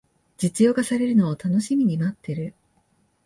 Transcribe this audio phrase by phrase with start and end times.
[0.35, 2.55] 実用化されるのを楽しみに待ってる